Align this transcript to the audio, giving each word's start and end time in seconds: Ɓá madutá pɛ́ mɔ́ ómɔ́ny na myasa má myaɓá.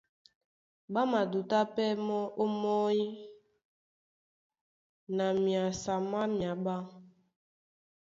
Ɓá 0.91 1.01
madutá 1.11 1.59
pɛ́ 1.75 1.89
mɔ́ 2.05 2.23
ómɔ́ny 2.43 2.99
na 5.15 5.25
myasa 5.43 5.93
má 6.11 6.21
myaɓá. 6.37 6.75